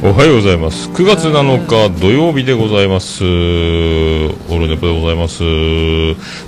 [0.00, 0.88] おはようございます。
[0.90, 3.24] 9月7日土曜日でございます。
[3.24, 5.40] オルネポでございます。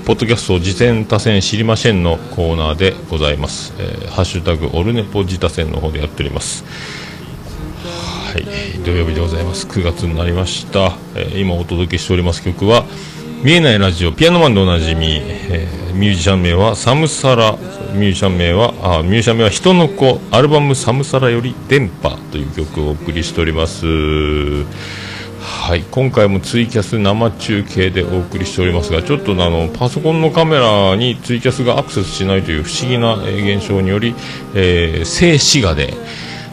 [0.06, 6.64] ポッドキャスト次戦多戦知りませんのコーナーでございます、えーハッシュタグオルネポ自他戦の方でやっております。
[8.32, 8.44] はい。
[8.84, 9.66] 土曜日でございます。
[9.66, 12.84] 9月になりました、えー今お届けしております曲は
[13.42, 17.52] 見えないラジオピアノマンでおなじみ、えーミュージシャン名はサムサラ。
[17.52, 20.20] ミュージシャン名はあミュージシャン名は人の子。
[20.30, 22.16] アルバムサムサラより電波。
[22.30, 23.86] という曲をお送りしております。
[23.86, 34.14] はい今回もツイキャス生中継でお送りしておりますがちょっとあのパソコンのカメラにツイキャスがアクセスしないという不思議な現象により、
[34.54, 35.94] えー静止画で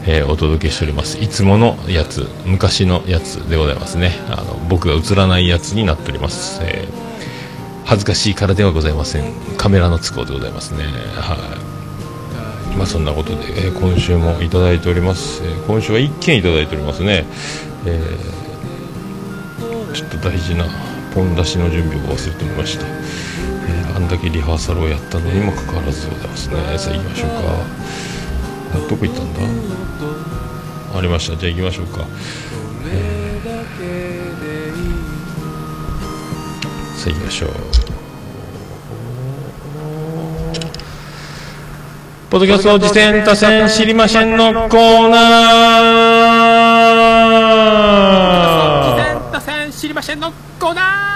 [0.09, 1.17] えーお届けしております。
[1.19, 4.13] いつものやつ昔のやつでございますね。
[4.29, 7.07] あの僕が映らないやつになっております、えー
[7.85, 9.33] 恥ずかしいからではございません。
[9.57, 10.83] カメラの都合でございますね。
[10.83, 11.35] は
[12.73, 12.75] い。
[12.75, 17.25] まあそんなことで、えー今週もいただいております、え今週は1件いただいておりますね、
[17.85, 20.65] えーちょっと大事な
[21.15, 22.89] ポン出しの準備を忘れておりました、え
[23.95, 26.55] あんだけリハーサルをやったのにもかかわらずでございますね。
[26.77, 27.35] さあ行きましょうか。
[28.89, 29.39] どこ行ったんだ？
[30.95, 31.37] ありました。
[31.37, 32.05] じゃあ行きましょうか、さ
[37.07, 37.49] あ行きましょう。
[42.29, 49.31] ポッドキャスト次戦多戦知りませんのコーナー。
[49.31, 51.06] 打線知りませんのコーナー。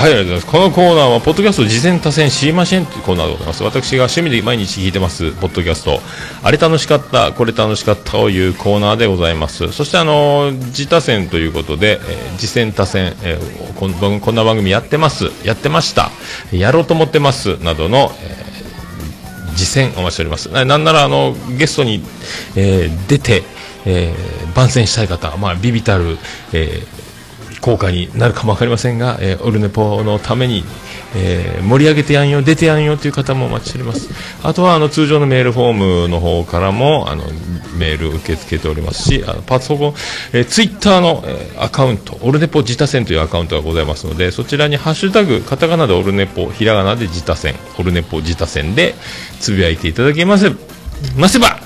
[0.00, 0.46] はい、ありがとうございます。
[0.46, 3.62] このコーナーは、ポッドキャスト事前多戦知りませんというコーナーでございます。
[3.62, 6.00] 私が趣味で毎日聞いてます、ポッドキャスト、
[6.42, 9.70] あれ楽しかった、これ楽しかったというコーナーでございます。
[9.72, 16.10] そして、あの、自他戦ということで、えー、次戦多戦、えーこんこんな番組やってます、やってました、
[16.50, 18.50] やろうと思ってます、などの、えー
[19.54, 20.46] 実践お待ちしております。
[20.46, 22.02] ななんならあのゲストに、
[22.56, 23.42] えー出て、
[23.84, 26.16] えー番宣したい方、まあビビたる、
[26.54, 27.09] えー
[27.60, 30.64] 効果になるかもわかりませんが、えーオルネポのために、
[31.14, 34.08] えー盛り上げてやんよ、出てやんよという方もお待ちしております。
[34.42, 37.24] あとはあの通常のメールフォームの方からもあの
[37.76, 39.94] メール受け付けておりますし、あのパソコン、
[40.32, 48.94] えーツイッターの、えーアカウント、オルネポ自他戦というアカウントがございますので、そちらにハッシュタグ、カタカナでオルネポ、ひらがなで自他戦、オルネポ自他戦で
[49.40, 50.50] つぶやいていただけませ、
[51.16, 51.60] ませば、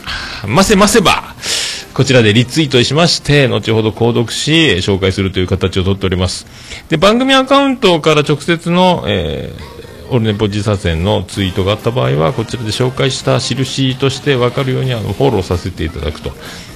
[0.47, 1.35] ませませば、
[1.95, 6.45] こちらでリツイートしまして、後ほど購読し、紹介するという形をとっております。
[6.89, 9.75] で、番組アカウントから直接の、えー
[10.11, 16.31] オルネポ自サ戦のツイートがあった場合は、こちらで紹介した印として分かるようにあのフォローさせていただくと。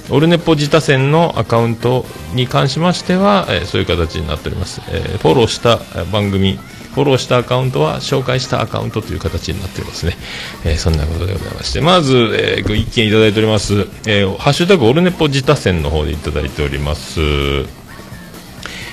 [0.09, 4.81] オルネポ自他戦のアカウントに関しましては、えーそういう形になっております。
[4.87, 6.57] えーフォローした番組、
[6.95, 10.17] フォローしたアカウントは紹介したアカウントという形になっておりますね。
[10.65, 13.87] えーそんなことでございまして、まず、えーご意見いただいております。
[14.07, 17.19] えーハッシュタグオルネポ自他戦の方でいただいております。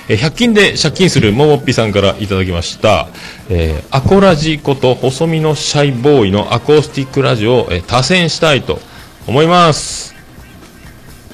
[0.09, 3.09] え100均で借金するももっぴさんからいただきました、
[3.49, 8.79] えーアコラジこと細身のシャイボーイのアコースティックラジオを、えー多選したいと
[9.27, 10.15] 思います。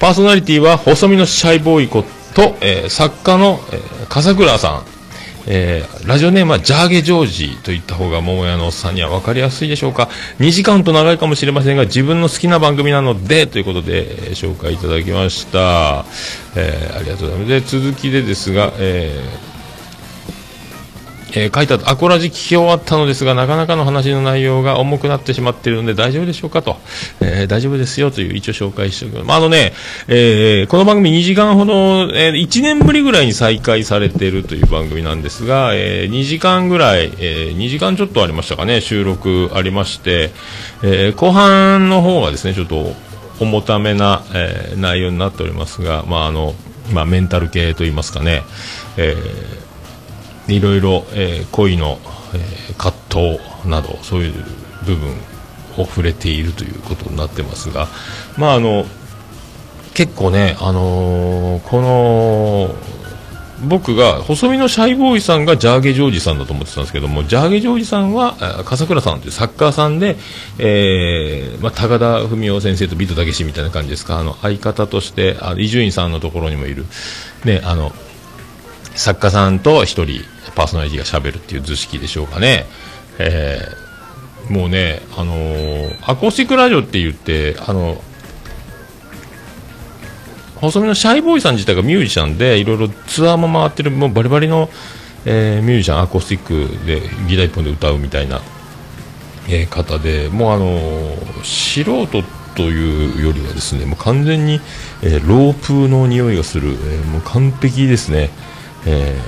[0.00, 2.04] パーソナリティは細身のシャイボーイこ
[2.34, 4.93] と、えー作家の、えー笠倉さん、
[5.46, 10.08] えーラジオネームはジャーゲジョージといった方が桃屋のおっさんには分かりやすいでしょうか。
[10.38, 16.04] 2時間と長いかもしれませんが自分の好きな番組なのでということで、え紹介いただきました、
[16.56, 17.48] えーありがとうございます。
[17.48, 19.53] で続きでですが、えー
[21.34, 26.76] えー書いてあったアコラジ聞き終わったのですがなかなかの話の内容が重くなってしまっているので大丈夫でしょうかと、
[27.20, 29.72] えー大丈夫ですよという一応紹介しておきます、まあ、あのね、
[30.08, 31.74] えーこの番組2時間ほど、
[32.14, 40.30] えー1年ぶりぐらいに再開されているという番組なんですが、えー2時間ぐらい、えー2時間ちょっとありましたかね収録ありまして、
[40.82, 42.94] えー後半の方はですねちょっと
[43.40, 46.54] 重ためな、えー内容になっておりますが、まああの
[46.92, 48.42] まあ、メンタル系といいますかね、
[48.96, 49.63] えー
[50.48, 51.98] いろいろ、えー恋の、
[52.34, 54.32] えー葛藤などそういう
[54.84, 55.10] 部分
[55.78, 57.88] を触れているということになってますが、
[58.36, 58.84] まああの
[59.94, 62.74] 結構ね、あのーこの
[63.68, 70.16] 僕が細身のシャイボーイさんがジャーゲジョージさんだと思ってたんですけどもジャーゲジョージさんは笠倉さんというサッカーさんで、
[70.58, 76.84] えーまあ、高田文夫先生とビートたけしみたいな感じですかあの相方として伊集院さんのところにもいる、
[77.44, 77.92] ね、あの
[78.94, 80.22] 作家さんと一人
[80.54, 82.66] パーソナリティがしゃべるっていう図式でしょうかね、
[83.18, 83.84] えー
[84.50, 87.96] もうね、あのーアコースティックラジオって言ってあの
[90.56, 94.68] 細身のシャイボーイさん自体がミュージシャンでいろいろツアーも回ってるもうバリバリの、
[95.24, 98.40] えー、ミュージシャンアコースティックでギター一本で歌うみたいな、
[99.48, 102.22] えー、方でもうあのー、素人
[102.54, 104.60] というよりはですねもう完全に、
[105.02, 108.30] えー、ロープの匂いがする、えー、もう完璧ですね、
[108.86, 109.20] え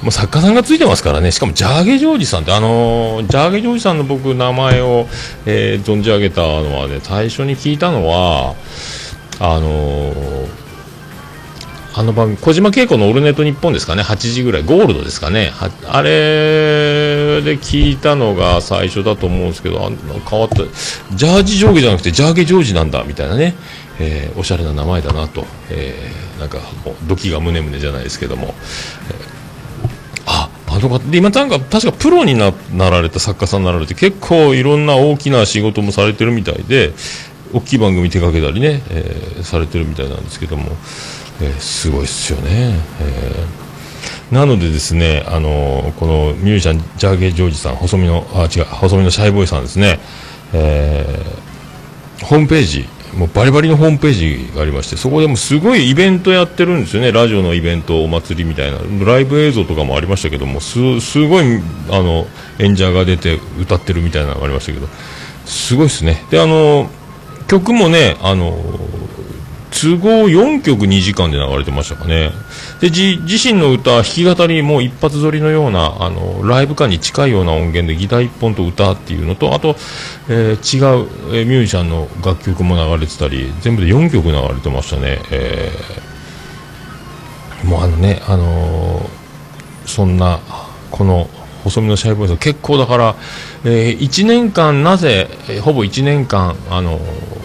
[0.00, 1.30] ー、もう作家さんがついてますからね。
[1.30, 5.06] しかもジャーゲジョージさんってあのー、ジャーゲジョージさんの僕名前を、
[5.46, 8.54] えー、存じ上げたのはね最初に聞いたのは
[9.38, 10.59] あのー
[11.92, 14.02] あの番組小島恵子の「オルネトニッポン」ですかね。
[14.02, 15.52] 8時ぐらいゴールドですかね。
[15.88, 19.90] あれで聞いたのが最初だと思うんですけどあ
[20.28, 20.56] 変わった。
[21.14, 23.56] ジャージ上下じゃなくてジャーゲジョージなんだみたいなね、
[23.98, 26.58] えー、おしゃれな名前だなと、えー、なんか
[27.06, 28.54] ドキがムネムネじゃないですけども、
[29.10, 36.92] えー、ああの方で今なんか確かプロになられた作家さんになられて結構いろんな大きな仕事もされてるみたいで
[37.52, 40.76] 大きい番組手掛けたりね、えー、されてるみたいなんですけども。
[41.42, 49.98] えー、すごいっすよね、えー、なのでですね、あの、このミュージシャンジャーゲージョージさん細身のあ違う細身のシャイボーイさんですね、
[50.52, 57.12] えー、ホームページもうバリバリのホームページがありましてそこでもすごいイベントやってるんですよね。
[57.12, 58.78] ラジオのイベントお祭りみたいな。
[59.04, 61.60] ライブ映像とかもありましたけどもすすごい
[61.90, 62.26] あの
[62.58, 64.86] 演者が出て歌ってるみたいなのがありましたけど
[65.44, 66.24] すごいですね。
[66.30, 66.88] であの
[67.48, 68.56] 曲もねあの
[69.80, 72.32] 都合4曲2時間で流れてましたかね。
[72.80, 73.16] で自
[73.52, 79.76] 身の歌弾き語りも一発撮りのようなあのライブ感に近いような音源でギター1本と歌っていうのとあと、
[80.28, 89.08] えー、違う、えー、ミュージシャンの楽曲も流れてたり全部で4曲流れてましたね、えー、もうあのね、あのー、
[89.86, 90.40] そんな
[90.90, 91.28] この
[91.64, 93.16] 細身のシャイボーイさん結構だから、
[93.64, 97.39] えー、1年間なぜ、えー、ほぼ1年間あのー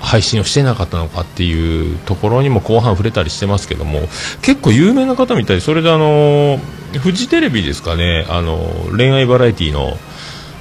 [0.00, 4.00] 配信をしてなかったのかっていうところにも後半触れたりしてますけども
[4.42, 6.58] 結構有名な方みたいそれであの
[7.00, 8.58] フジテレビですかねあの
[8.96, 9.92] 恋愛バラエティーの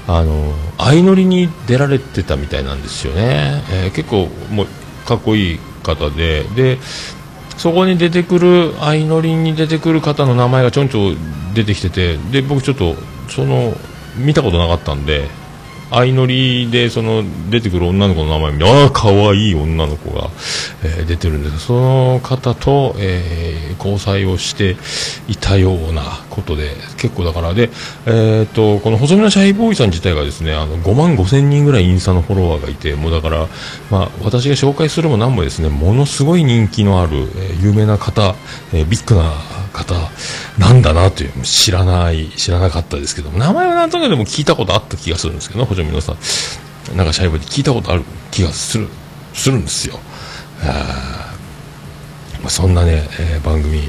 [0.09, 4.67] あの相乗りに出られてたみたいなんですよね、えー、結構もう
[5.05, 6.77] かっこいい方でで
[7.57, 12.95] そこに出てくる相乗りに出てくる方の名前がちょんちょん出てきててで僕ちょっと
[13.29, 13.73] その
[14.15, 15.27] 見たことなかったんで
[15.89, 20.29] 相乗りでその出てくる女の子の名前見てああ可愛い女の子が、
[20.83, 21.59] えー、出てるんです。
[21.59, 24.75] その方と、えー、交際をして
[25.27, 27.69] いたようなことで結構だからで、
[28.05, 33.47] えーと、この細身のシャイボーイさん自体がですねあの5万5千人ぐらいインスタのフォロワーがいてもうだから、
[33.89, 38.35] まあ、私が紹介するも何もですねものすごい人気のある、えー、有名な方、
[38.73, 39.33] えー、ビッグな
[39.73, 39.95] 方
[40.57, 46.13] なんだなという知らない知らなかったですけど名前はなんとなくでも聞いたことあった気がするんですけど、ね、補助皆さ
[46.93, 48.03] んなんかシャイボで聞いたことある？
[48.31, 48.87] 気がする。
[49.33, 49.99] するんですよ。
[50.63, 51.35] あ、
[52.41, 53.81] まあ、そんなね、えー、番組。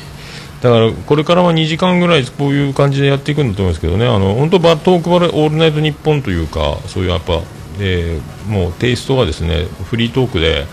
[0.61, 4.07] だからこれからは2時間ぐらいこういう感じでやっていくんだと思いますけどね。
[4.07, 7.41] あの本当バトークバレオールナイトニッポンというかそういうやっぱ、
[7.79, 10.67] えー、もうテイストがですねフリートークで、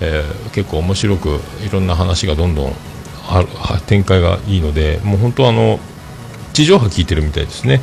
[0.00, 2.74] えー、結構面白くいろんな話がどんどん
[3.86, 5.80] 展開がいいのでもう本当あの
[6.52, 7.80] 地上波聞いてるみたいですね、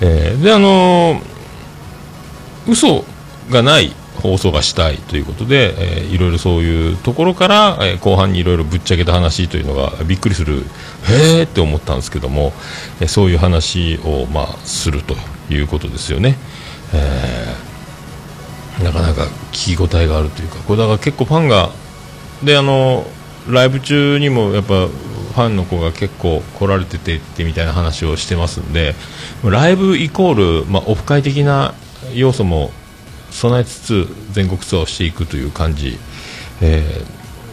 [0.00, 1.20] えー、であの
[2.68, 3.04] 嘘
[3.50, 10.62] がない放送がしたいということで、えー、いろいろそういうところから、えー、後半にいろいろぶっちゃけた話というのがびっくりする
[11.08, 12.52] へえって思ったんですけども、
[13.00, 15.14] えー、そういう話を、まあ、すると
[15.48, 16.36] いうことですよね、
[16.92, 21.70] えー、なかなか聞き応えがあるというかこれだから結構ファンが
[22.44, 23.04] であの
[23.48, 24.88] ライブ中にもやっぱ
[25.30, 28.94] ファンの子が結構来られててってみたいな話をしてますんで
[29.44, 31.74] ライブイコール、まあ、オフ会的な
[32.14, 32.70] 要素も
[33.30, 35.98] 備えつつ全国ツアーをしていくという感じ、
[36.60, 36.84] え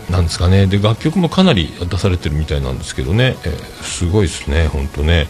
[0.09, 0.67] ー、なんですかね。
[0.67, 5.27] で楽曲もかなり出されてるみたいなんですけどね、えー、すごいですね、本当ね。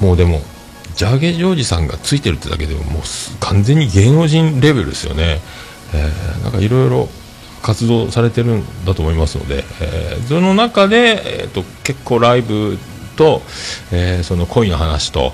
[0.00, 0.42] もうでも
[0.94, 3.02] ジャーゲージョージさんがついてるってだけでももう
[3.40, 5.40] 完全に芸能人レベルですよね、
[5.94, 7.08] えー、なんかいろいろ
[7.62, 12.78] 活動されてるんだと思いますので、えー、その中で、えーと、結構ライブ
[13.16, 13.42] と、
[13.92, 15.32] えー、その恋の話と、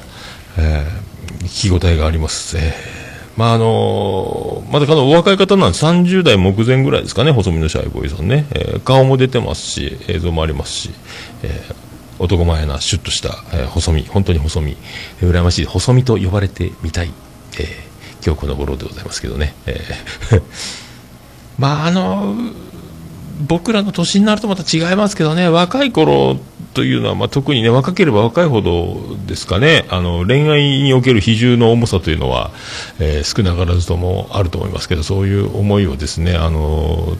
[0.58, 1.13] えー、
[1.44, 10.90] 聞き応えがあります、えー、まああのー、まだかのお若い方なんで30代目前ぐらいですかね細身のシャイボーイさんね、えー、顔も出てますし映像もありますし、
[11.42, 17.12] えー、男前なシュッとした、えー、細身本当に細身、えー、羨ましい細身と呼ばれてみたい、
[17.58, 20.42] えー、今日この頃でございますけどね、えー
[21.58, 22.34] まああの
[23.46, 26.38] 僕らの年になるとまた違いますけどね、若い頃
[26.74, 32.50] というのは、まあ、特にね、若ければ若いほどですかね、あの、恋愛における比重の重さというのは、
[32.98, 37.16] えー、少なからずともあると思いますけど、そういう思いをですね、あの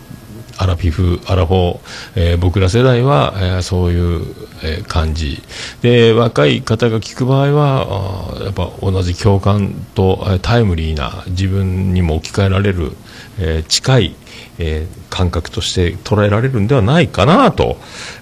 [0.56, 1.80] アラフィフ、アラフォー、
[2.14, 4.22] えー、僕ら世代は、えー、そういう、
[4.62, 5.42] えー、感じ。
[5.82, 12.92] で若い方が聞く場合はあやっぱ同じ共感と、えー、タイムリーな自分にも置き換えられる、
[13.38, 14.16] えー、近い、
[14.58, 17.76] えー、感覚として捉えられるんではないかなと、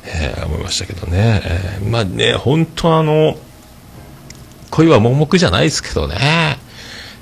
[0.06, 3.36] えー、思いましたけどね、えー、まあね本当あの
[4.70, 6.16] 恋は盲目じゃないですけどね。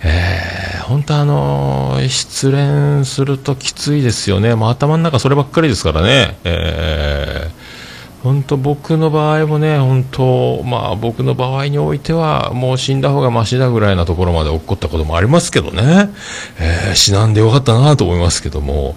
[0.02, 0.59] えー、
[0.90, 16.10] 本当あの、失恋するときついですよね、まあ、頭の中そればっかりですからね、えー、本当僕の場合もね、本当、まあ、僕の場合においては、もう死んだ方がましだぐらいなところまで起こったこともありますけどね、
[16.58, 18.96] えー、死なんでよかったなと思いますけども、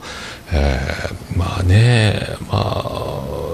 [0.52, 3.53] えー、まあね、まあ、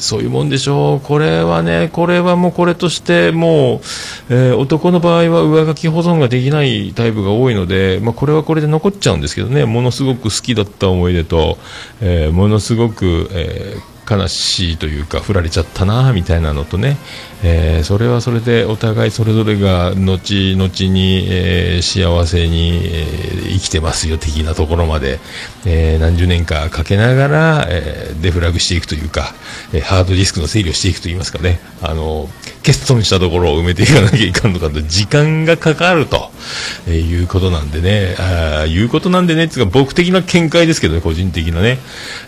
[0.00, 3.80] そういうもんでしょう、これはね、これはもうこれとして、もう、
[4.30, 11.58] えー、男の場合は上書き保存ができないタイプが多いので、まあ、これはこれで残っちゃうんですけどね、ものすごく好きだった思い出と、
[12.00, 16.96] えー、ものすごく、えー悲しいというか振られちゃったなみたいなのとね、
[17.42, 25.20] えー、それはそれでお互いそれぞれが後々に、えー、幸せに、えー、生きてますよ的なところまで、
[25.64, 29.34] え何十年かかけながら、えデフラグしていくというか、
[29.72, 31.60] えハードディスクの整理をしていくといいますかね。
[31.82, 32.28] あの
[32.58, 36.30] 欠損したところを埋めていかなきゃいかんのかと時間がかかると、
[36.86, 38.16] えいうことなんでね。
[38.18, 41.78] あいうことなんでねつか僕的な見解ですけどね個人的なね、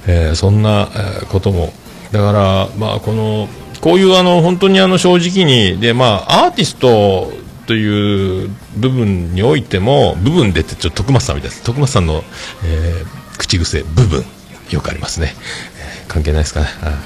[0.06, 0.88] えそんな
[1.28, 1.72] ことも。
[2.12, 3.48] だから、まあ、この
[3.82, 7.32] こういうあの本当にあの正直にで、まあ、アーティスト
[7.66, 11.64] という部分においても部分でってちょっと徳松さんみたいです。
[11.64, 12.22] 徳松さんの、
[12.64, 14.24] えー、口癖部分
[14.70, 15.34] よくありますね、
[16.04, 16.68] えー、関係ないですかね。
[16.80, 16.96] あ、ま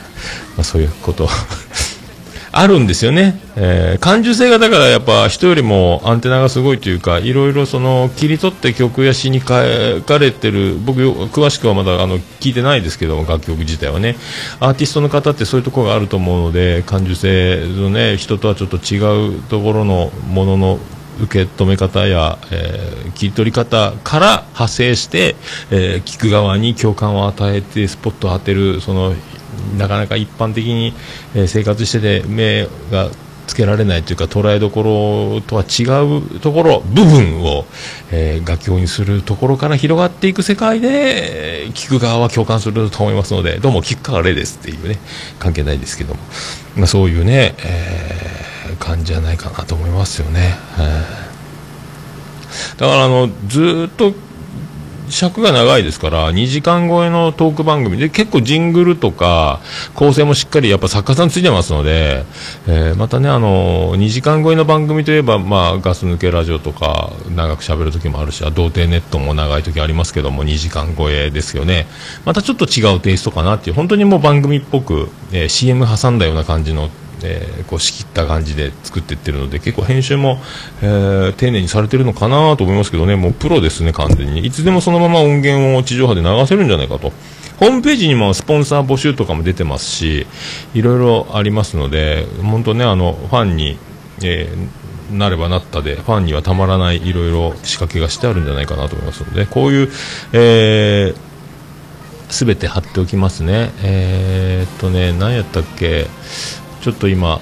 [0.59, 1.28] あ、そういうこと
[2.58, 14.16] あるんですよね、えー、感受性がだからやっぱ人よりもアンテナがすごいというかいろいろその切り取って曲や詩に書かれてる僕詳しくはまだあの聞いてないですけど楽曲自体はね。
[14.60, 20.78] アーティストの方ってそういうところがあると思うので感受性のね人とはちょっと違うところのものの
[21.20, 25.36] 受け止め方や、えー、切り取り方から派生して、
[25.70, 29.14] えー、聞く側に共感を与えてスポットを当てるその
[29.78, 30.94] なかなか一般的に、
[31.46, 33.11] 生活してて目が
[33.46, 35.85] つけられないというか捉えどころとは違
[36.35, 37.64] うところ部分を、
[38.11, 44.99] えー、楽曲にするところから広がっていく世界で聞く側は共感すると思いますのでどうも聞くから例ですっていうね
[45.38, 46.20] 関係ないですけども、
[46.76, 50.56] まあ、そういうね、えー、感じじゃないかなと思いますよね。
[50.78, 54.12] えー、だからあのずっと
[55.08, 57.96] 尺が長いですから2時間超えのトーク番組。
[57.98, 59.60] で結構ジングルとか
[59.94, 62.25] 構成もしっかりやっぱ作家さんついてますので、
[62.66, 71.86] えー、またねあの2時間超えの番組といえば、まあ、ガス抜けラジオとか長く喋る時もあるし童貞ネットも長い時ありますけども2時間超えですよね。
[72.25, 76.90] またちょっと違うテイストかなっていう本当にもう番組っぽく、えー、CM 挟んだような感じの
[77.23, 80.38] えー、こう仕切った感じで作っていってるので結構編集も、
[80.82, 83.16] えー、丁寧にされてるのかなと思いますけどね。
[83.16, 84.46] もうプロですね、完全に。
[84.46, 87.12] いつでもそのまま音源を地上波で流せるんじゃないかと。
[87.58, 90.26] ホームページにもスポンサー募集とかも出てますし
[90.75, 93.78] いろいろありますので本当ねあのファンに、
[94.23, 99.88] えー、なればなったでファンにはたまらないいろいろ仕掛けがしてあるんじゃないかなと思いますのでこういう、
[100.35, 101.16] えー、
[102.28, 103.70] 全て貼っておきますね。
[103.82, 106.06] えー、っとね、何やったっけ、
[106.87, 107.40] ちょっと今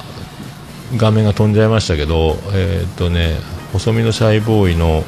[0.97, 3.37] 画面が飛んじゃいましたけど、えー、っとね、
[3.75, 5.05] 細身のシャイボーイの、えー、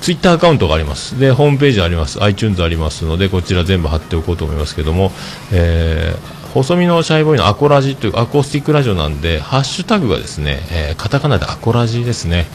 [0.00, 1.20] ツイッターアカウントがあります。
[1.20, 2.20] で、ホームページあります。
[2.20, 5.12] iTunes ありますので、こちら全部貼っておこうと思いますけども、
[5.52, 12.46] えー、細身のシャイボーイのアコラジというアコースティックラジオなんで、ハッシュタグがですね、えー、カタカナでアコラジですね。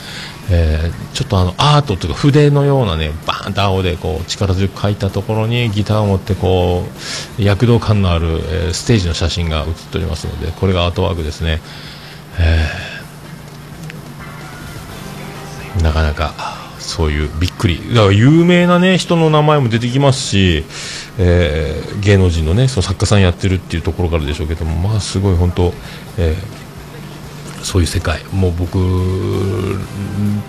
[0.49, 6.85] えー、ちょっとあのアートというか筆のようなねバーンと青でこう力強く描いたところにギターを持ってこ
[7.37, 11.59] う躍動感のある、えー、ステージの写真が写っておりますのでこれがアートワークですね、
[12.39, 16.56] えー、なかなか
[16.87, 17.79] そういうびっくり。
[17.89, 20.63] だから有名なね人の名前も出てきますし、
[21.19, 25.73] えー、芸能人のねその作家さんやってるっていうところからでしょうけどもまあすごい本当、
[26.17, 26.57] えー
[27.63, 28.23] そういう世界。
[28.31, 28.77] もう僕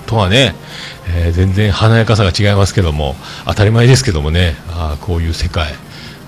[0.07, 0.55] とはね、
[1.09, 5.73] えー、全然華やかさが違いますけども当たり前ですけどもねあこういう世界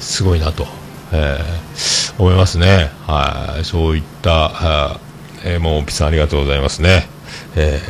[0.00, 0.67] すごいなと、
[1.12, 2.90] えー、思いますね。
[3.07, 3.64] はい。
[3.64, 4.99] そういった
[5.45, 7.07] えー、もうピさんありがとうございますね。
[7.55, 7.81] え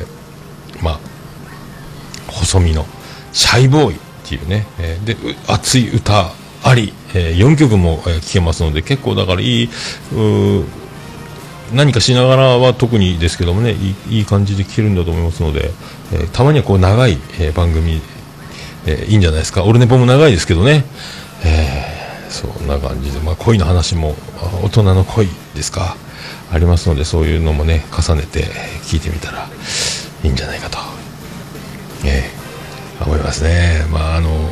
[0.75, 1.10] ー、まあ
[2.50, 2.85] 細身の
[3.33, 5.16] シャイボーイっていうね、えーで
[5.47, 6.33] 熱い歌
[6.64, 9.71] あり、え4曲も、えー聴けますので結構だからいい
[11.73, 13.75] 何かしながらは特にですけどもねい
[14.11, 15.71] いいい感じで聴けるんだと思いますので、
[16.12, 18.00] えーたまにはこう長い、えー番組、
[18.87, 19.64] えーいいんじゃないですか。
[19.64, 20.85] オルネポも長いですけどね、
[21.45, 24.14] えーそんな感じで、まあ、恋の話も
[24.62, 25.26] 大人の恋
[25.57, 25.97] ですか。
[26.52, 28.45] ありますのでそういうのもね重ねて
[28.85, 29.49] 聞いてみたら
[30.23, 30.78] いいんじゃないかと、
[32.04, 32.39] えー
[33.04, 33.87] 思いますね。
[33.90, 34.50] まああの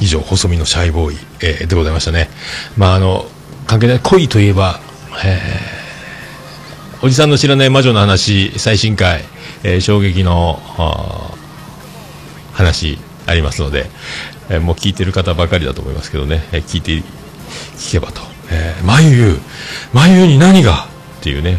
[0.00, 2.28] 以上細身のシャイボーイ、えーでございましたね。
[2.76, 3.26] まああの
[3.66, 4.80] 関係ない恋といえば、
[5.24, 5.82] えー
[7.04, 9.22] おじさんの知らない魔女の話最新回、
[9.64, 10.60] えー衝撃の
[12.52, 13.86] 話ありますので、
[14.48, 16.92] えーもう聞いてる方ばかりだと思いますけどね、えー聞いて
[17.76, 19.36] 聞けばと、えー、眉
[19.92, 20.86] 眉に何が
[21.22, 21.58] っていうね。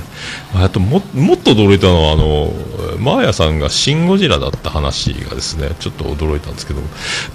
[0.53, 2.51] あとももっと驚いたのはあの
[3.00, 6.82] マーヤさんが「シン・ゴジラ」だった話がですねちょっと驚いたんですけど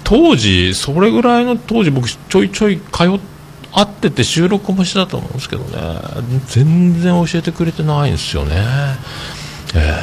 [0.03, 3.19] 当時それぐらいの当時僕ちょいちょい通っ
[3.71, 5.77] 会ってて収録もしてたと思うんですけどね。
[6.47, 8.55] 全然教えてくれてないんですよね、
[9.73, 9.93] え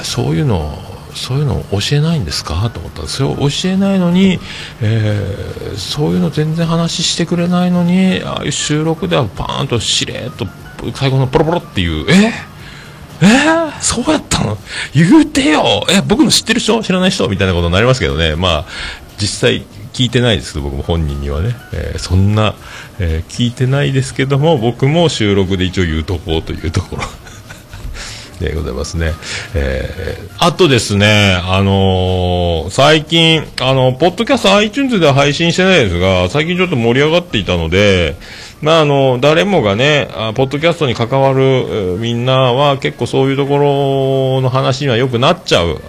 [0.00, 0.78] ーそういうの
[1.14, 2.68] そういうの教えないんですか？
[2.74, 3.22] と思ったんです。
[3.22, 4.38] よ教えないのに、
[4.82, 10.46] えーそういうの全然話してくれないのにああいう収録ではバーンとしれっと
[10.92, 12.06] 最後のポロポロっていう。
[12.10, 12.32] え？
[13.22, 13.26] え？
[13.26, 14.58] ー、そうやったの？
[14.94, 15.86] 言うてよ。
[15.90, 16.82] え僕の知ってる人？
[16.82, 17.28] 知らない人？
[17.28, 18.36] みたいなことになりますけどね。
[18.36, 18.64] まあ
[19.18, 22.56] 実際聞いてないですけど僕も本人にはね、えーそんな、
[22.98, 27.02] えー聞いてないですけども僕も収録で一応言うとこうというところ。
[28.40, 29.12] でございますね。
[29.54, 38.16] えーあとですね、あのー最近、あの、ポッドキャスト iTunes では配信してないですが、最近ちょっと盛り上がっていたので、
[38.64, 45.82] まあ、あの、誰もがね、ポッドキャストに関わる、みんなは結構そういうところの話にはよくなっちゃう。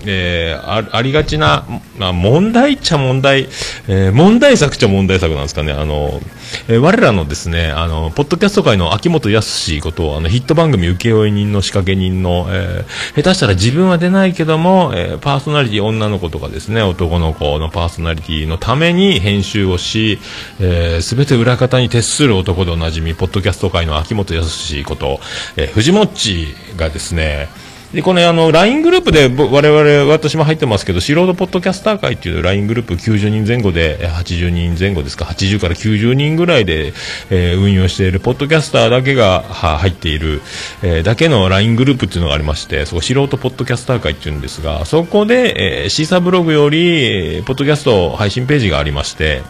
[0.00, 1.64] あえーあありがちな、
[1.98, 3.48] まあ、問題っちゃ問題、
[3.88, 5.72] えー問題作っちゃ問題作なんですかね。
[5.72, 6.20] あの、
[6.68, 20.18] えー我らのですね、あの、ポッドキャスト界の秋元康こと、あの、ヒット番組請負人の仕掛け人の、えー下手したら自分は出ないけども、えーパーソナリティ女の子とかですね、男の子のパーソナリティのために編集をし、
[20.60, 25.20] えー、全て裏方に徹する男でおなじみ、ポッドキャスト界の秋元康こと、
[25.56, 27.48] えー藤もっちがですね、
[27.92, 36.92] で、このあの、LINE グループで、我々、私も入ってますけど、素人ポッドキャスター会っていう LINE グループ90人前後で、80人前後ですか、80から90人ぐらいで、
[37.30, 40.40] えー運用している、ポッドキャスターだけがは入っている、
[40.84, 49.42] えーだけの LINE グループっていうのがありまして、そこ素人ポッドキャスター会っていうんですが、そこで、えーシーサーブログより、ポッドキャスト配信ページがありまして、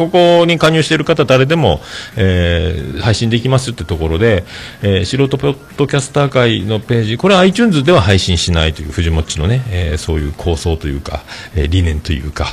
[0.00, 1.80] ここに加入している方誰でも、
[2.16, 4.44] えー配信できますってところで、
[4.82, 11.22] えー素人ポッドキャスター会のページ、これは iTunes では配信しないという藤もっちのね、えーそういう構想というか、
[11.54, 12.46] えー理念というか、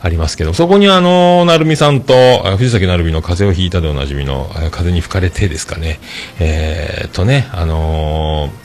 [0.00, 2.14] ありますけど、そこにあの、なるみさんと、
[2.56, 5.98] 藤崎なるみの風邪をひいたでおなじみの、風に吹かれてですかね、
[6.38, 8.62] えーとね、あのー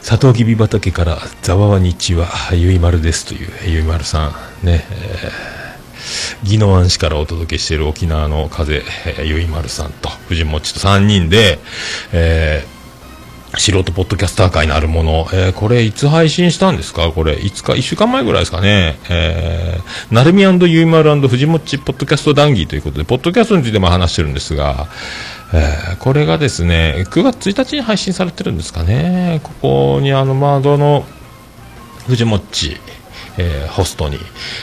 [0.00, 5.53] サトウキビ畑からざわわ日はゆいまるですというゆいまるさんね、えー
[6.44, 11.58] 宜野湾市からお届けしている沖縄の風、えーゆいまるさんと藤もっちと3人で、
[12.12, 12.74] えー
[13.56, 17.12] 素人ポッドキャスター会のあるもの、えーこれいつ配信したんですか？
[17.12, 18.98] これ、いつか、1週間前ぐらいですかね。
[19.08, 24.88] えー、なるみゆいまる藤もっちポッドキャスト談義ということで、ポッドキャストについても話してるんですが、
[25.52, 29.38] えーこれがですね、9月1日に配信されてるんですかね。
[29.44, 31.06] ここにあの、まあ、どの、
[32.08, 32.76] 藤もっち、
[33.38, 34.18] えーホストに、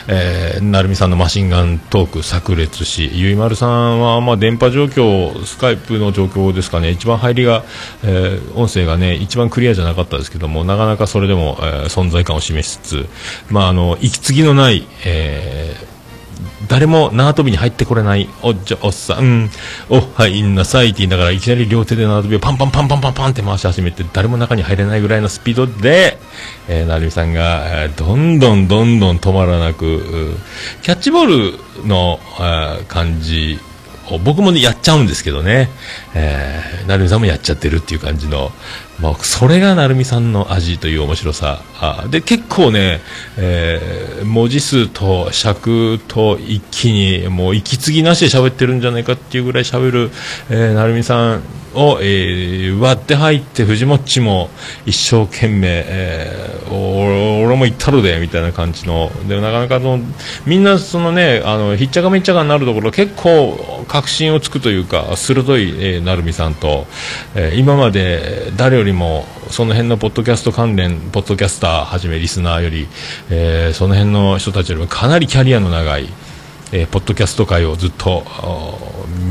[0.07, 7.63] えー、成美さんのマシンガントーク炸裂し、ゆいまるさんは、まあ、電波状況、スカイプの状況ですかね、一番入りが、
[8.03, 13.09] えー音声がね、一番クリアじゃなかったですけども、なかなかそれでも、えー存在感を示しつつ、
[13.49, 15.90] まあ、あの、息継ぎのない、えー
[16.67, 18.29] 誰も縄跳びに入ってこれない。
[18.41, 19.49] おっちょおっさん、うん、
[19.89, 26.17] おはいんなさいって言いながらいきなり両手で縄跳びをパンパンパンパンパンパンって回し始めて誰も中に入れないぐらいのスピードで、
[26.67, 30.35] えー、成美さんが、えーどんどんどんどん止まらなく
[30.81, 33.59] キャッチボールの、えー感じ
[34.19, 35.69] 僕もねやっちゃうんですけどね、
[36.15, 38.51] えー、成美さんもやっちゃってるっていう感じの、
[38.99, 41.61] まあ、それが成美さんの味という面白さ。
[41.79, 43.01] あで結構ね、
[43.37, 50.11] えー文字数と尺と一気にもう息継ぎなしで喋ってるんじゃないかっていうぐらい喋る、
[50.49, 54.49] えー、成美さんを、えー割って入って藤もっちも
[54.85, 59.11] 一生懸命、えー、俺も行ったるでみたいな感じの。
[59.27, 59.99] でなかなかの
[60.45, 66.87] みんなそのねあのひっちゃかめっちゃかになるところ結構確信をつくというか鋭い、えー、成美さんと、
[67.35, 72.87] えー、今まで誰よりもその辺のポッドキャスト関連ポッドキャスターはじめリスナーより、
[73.29, 76.07] えー、その辺の人たちよりもかなりキャリアの長い
[76.73, 78.23] えー、ポッドキャスト界をずっと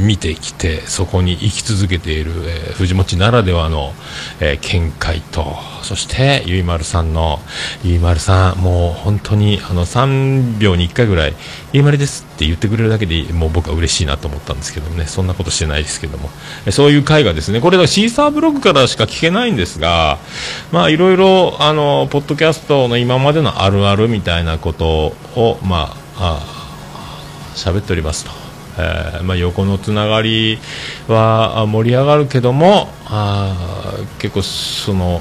[0.05, 3.93] 見てきてそこに生き続けている、えー、藤持ならではの、
[4.41, 7.39] えー、見解とそしてゆいまるさんの
[7.83, 11.35] ゆいまるさんもう本当にあの3秒に1回ぐらい
[11.73, 16.31] ゆいまるですって言ってくれるだけでもう僕は嬉しいなと思ったんですけどねそんなことしてないですけども、
[16.67, 20.19] えそういう回がですねこれはシーサーブログからしか聞けないんですが
[20.73, 26.60] まあいろいろあのポッドキャストの今までのあるあるみたいなことをまああ
[27.61, 28.31] 喋っておりますと、
[28.79, 30.59] えー、まあ、横のつながり
[31.09, 35.21] は盛り上がるけどもあ結構その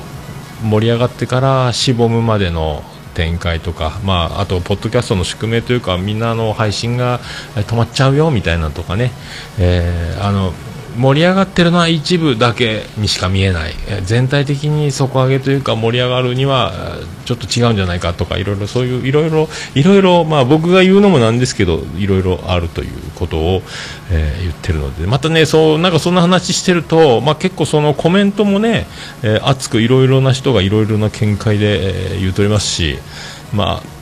[0.63, 7.19] 盛り上がってからしぼむまでの展開とか、まあ、あと、ポッドキャストの宿命というかみんなの配信が
[7.56, 9.12] 止まっちゃうよみたいなとかね、
[9.60, 10.54] えー、あの
[10.97, 13.73] 盛り上がってるのは一部だけにしか見えない。
[14.04, 16.73] 全体的に底上げというか盛り上がるには
[17.25, 23.62] ちょっと違うんじゃないかとかいろいろそういういろいろいろいろまあ僕が言うのもなんですけどいろいろあるということを、
[24.12, 25.08] えー、言ってるので。
[25.08, 28.88] またねそうなんかそんな話してると、まあ、結構そのコメントもね、
[29.23, 32.97] えー、熱くいろいろな人がいろいろな見解で、えー、言うとりますし
[33.54, 33.99] まあ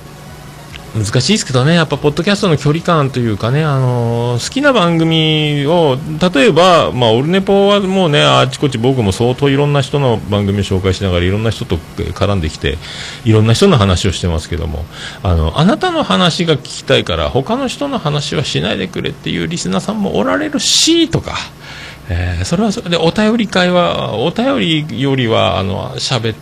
[0.95, 5.97] 難しいですけどね、やっぱポッドキャストの距離感というかね、あのー、好きな番組を、
[6.33, 12.77] 例えば、まあ、オルネポはもうね、あちこち僕も相当いろんな人の番組を紹介しながら、いろんな人と絡んできて、
[13.25, 14.85] いろんな人の話をしてますけども、
[15.23, 21.35] あの、あなたの話が聞きたいから、他の人の話はしないでくれっていうリスナーさんもおられるし、とか、
[22.09, 26.37] えー、それはそれで、お便り会は、お便りよりは、あの、喋っ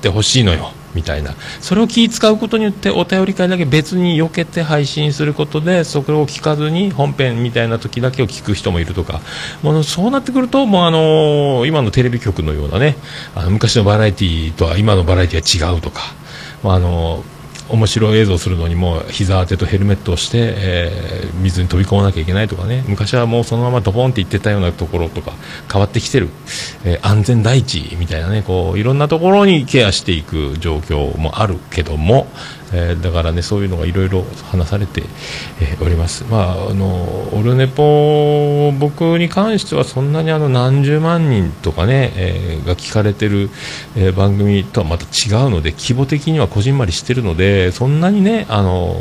[0.00, 0.72] てほしいのよ。
[0.98, 1.34] みたいな。
[1.60, 9.20] それを気使うことによってお便り会だけ別に避けて配信することでそれを聞かずに本編みたいな時だけを聞く人もいるとか。
[9.62, 12.96] もうそうなってくるともうあの今のテレビ局のようなね
[13.34, 16.00] あの昔のバラエティーとは今のバラエティーは違うとか、
[16.64, 17.22] あの
[17.68, 22.84] 面白い映像するのにも膝当てとヘルメットをして、えー、水に飛び込まなきゃいけないとかね。
[22.88, 25.32] 昔はもうそのままドボンって行ってたようなところとか
[25.70, 26.28] 変わってきてる、
[26.84, 32.26] えー、安全第一みたいなねこういろんなところにケアしていく状況もあるけども、
[32.72, 35.02] えー、だからねそういうのがいろいろ話されて、
[35.60, 36.24] えー、おります。
[36.30, 43.50] まああのオルネポ僕に関してはそんなにあの何十万人とかね、えー、が聞かれてる、
[43.96, 48.96] え番組とはまた違うので規模的にはこじんまりしてるのでそんなにねあの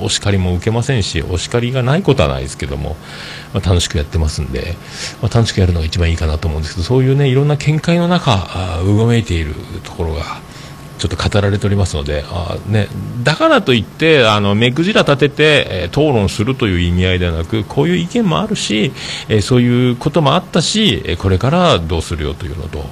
[0.00, 2.96] お叱りも受けませんしお叱りがないことはないですけども、
[3.52, 4.74] まあ、楽しくやってますんで、
[5.22, 10.45] まあ、楽しくやるのが一番いいかなと思うんですけどそういうねいろんな見解の中うごめいているところが。
[10.98, 12.88] ちょっと語られておりますので、あね、
[13.22, 18.92] だからといって、あの、目くじら立てて、えー、討論するという意味合いではなく、こういう意見もあるし、
[19.28, 22.84] えー、そういうこともあったし、えこれからどうするよというのと、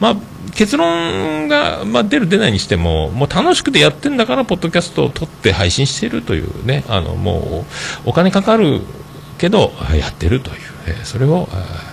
[0.00, 0.16] まあ、
[0.54, 7.64] 結論が、まあ、出る出ないにしても、もう楽しくてやってんだから、ポッドキャストを撮って配信しているというね、あの、も
[8.06, 8.80] う、お金かかる
[9.38, 11.87] けど、やってるという、えー、それを、えー、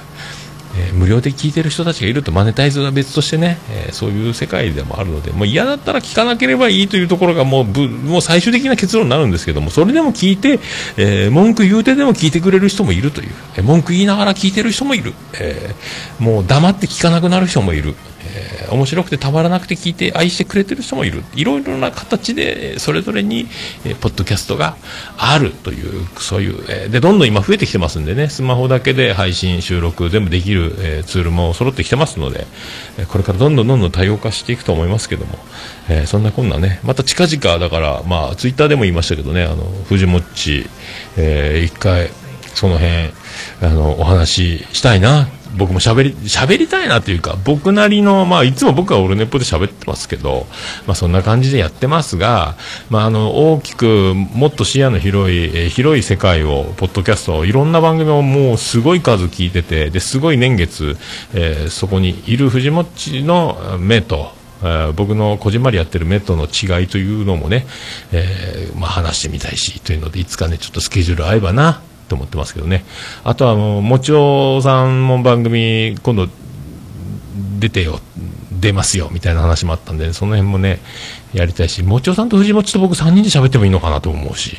[0.93, 10.59] 無料で聞いてる人たちがいるとマネタイズは別としてね、えー、そういう世界でもあるのでもう嫌だったら聞かなければいいというところがもうもう最終的な結論になるんですけどもそれでも聞いて、
[10.97, 15.73] えー、文句言うてでも聞いてくれる人もいるという、え文句言いながら聞いてる人もいる、え
[16.19, 21.23] もう黙って聞かなくなる人もいる、え面白くてたまらなくて聞いて愛してくれてる人もいる。
[21.35, 23.47] いろいろな形でそれぞれに、
[24.01, 24.77] ポッドキャストが
[25.17, 28.29] あるというそういう、でどんどん今増えてきてますんでね。
[28.29, 32.47] スマホだけで配信収録全部できる、えー、ツールも揃ってきてますので、
[33.07, 35.37] これからどんどんどんどん多様化していくと思いますけども、
[35.89, 36.79] えそんなこんなね。
[36.83, 39.43] また近々だからまあツイッターでも言いましたけどね。
[39.43, 40.67] あの藤もっち、
[41.17, 42.09] え一回
[42.53, 43.11] その辺
[43.61, 50.47] あのお話ししたいな僕も喋り、喋りたいなというか、僕なりの、まあ、いつも僕はオルネポで喋ってますけど、
[50.85, 52.55] まあ、そんな感じでやってますが、
[52.89, 60.97] まあ、あの、大きく、もっと視野の広い、えー、広い世界を、ポッドキャスト、いろんな番組をもうすごい数聞いてて、で、すごい年月、
[61.33, 64.33] えー、そこにいる藤もっちの目と、
[64.95, 67.67] 僕のこじんまりやってる目との違いというのもね、
[68.11, 72.85] えー、まあ、話してみたいし、というので、いつかね、ちょっとスケジュール合えばな、と思ってますけどね。
[73.23, 76.27] あとはもう、もちおさんも番組、今度、
[77.59, 77.99] 出てよ、
[78.51, 80.79] 出ますよ、みたいな話もあったんで、その辺もね、
[81.33, 84.55] やりたいし、もちおさんと藤本と僕3人で喋ってもいいのかなと思うし、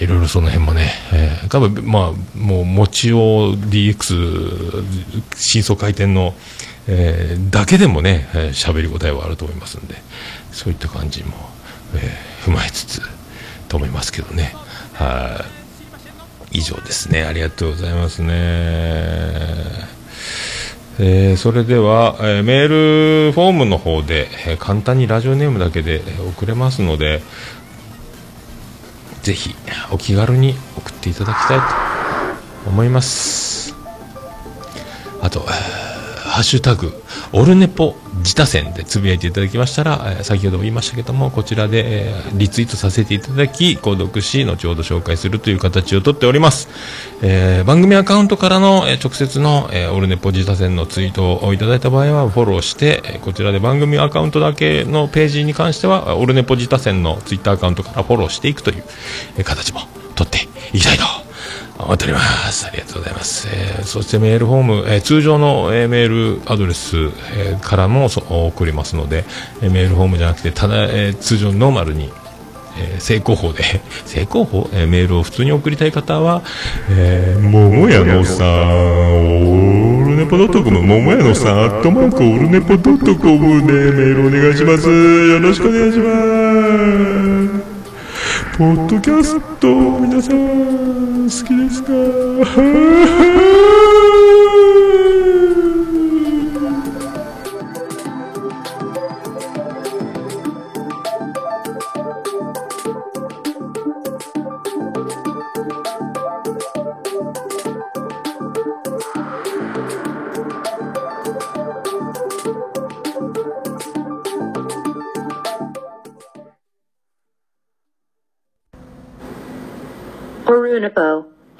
[0.00, 4.84] いろいろその辺もね、えー、多分、まあ、もう、もちお DX、
[5.34, 6.34] 真相回転の、
[6.88, 9.96] えー、だけでもね、喋、えー、り応えはあると思いますんで、
[10.52, 11.56] そういった感じも。
[11.94, 13.02] えー、踏まえつつ
[13.68, 14.54] と思いますけどね
[14.94, 15.55] はい
[16.52, 17.24] 以上ですね。
[17.24, 18.34] ありがとうございますね。
[20.98, 22.68] えー、それでは、えー、メー
[23.26, 27.22] ルフォームの方で、えー、簡単にラジオネームだけで送れますので
[29.22, 29.54] ぜひ
[29.90, 33.74] お気軽に送っていただきたいと思います。
[35.20, 36.92] あとハッシュタグ
[37.32, 46.68] オルネポ自他戦でつぶやいていただきましたら、え、先ほども言いましたけどもこちらで、え、リツイートさせていただき購読し後ほど紹介するという形をとっております、
[47.22, 58.84] えー、番組アカウントからの、え、直接の、え、オルネポ自他戦のツイートをいただいた場合はフォローして、え、こちらで番組アカウントだけのページに関してはオルネポ自他戦のツイッターアカウントからフォローしていくという、
[59.38, 59.82] え、形も
[60.16, 61.25] とっていきたいと
[61.78, 62.66] 思っております。
[62.66, 63.48] ありがとうございます。
[63.50, 66.96] えー、そしてメールフォーム、えー、通常の、えー、メールアドレス、
[67.36, 69.24] えー、からも送りますので、
[69.60, 72.10] えー、メールフォームじゃなくて、ただ、えー、通常ノーマルに、
[72.78, 73.62] えー、正攻法で、
[74.06, 76.42] 正攻法、えー、メールを普通に送りたい方は、
[76.90, 84.88] えー、桃屋のさん、オールネポドットコム、桃屋のさん、アットマークオールネポドットコムでメールお願いします。
[84.88, 87.25] よろしくお願いします。
[88.56, 89.68] ポッドキャスト
[90.00, 91.92] 皆さん好きですか？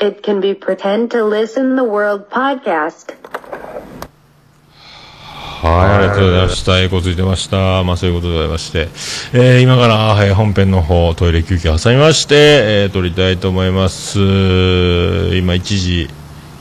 [0.07, 3.17] It can be pretend to listen the world podcast.
[5.61, 6.81] はい、ありがとうございました。
[6.81, 7.83] エコついてました。
[7.83, 8.89] まあそういうことでございまして、
[9.33, 12.35] えー、今から、えー、本編の方、トイレ休憩挟みまして、
[12.85, 14.21] えー、撮りたいと思います。
[14.21, 16.09] 今1時、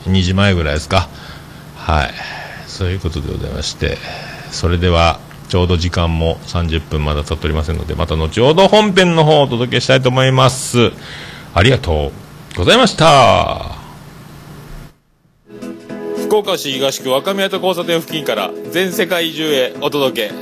[0.08, 1.08] 2時前ぐらいですか。
[1.76, 2.10] はい。
[2.66, 3.96] そういうことでございまして、
[4.50, 10.90] それでは、ちょうど時間も30分まだ経っておりませんので、また後ほど本編の方をお届けしたいと思います。
[11.54, 12.25] ありがとう。
[12.56, 13.76] ございました
[16.24, 20.34] 福岡市東区若宮と交差点付近から全世界中へお届け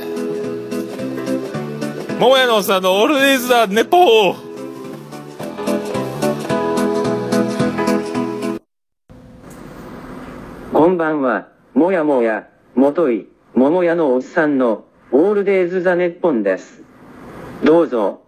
[2.17, 4.35] 桃屋のおっさんのオールディーズ・ザ・ネポー
[10.71, 16.83] こんばんは、もやもや、もとい、桃屋のおっさんの、オールデイズ・ザ・ネッポンです。
[17.63, 18.24] どうぞ。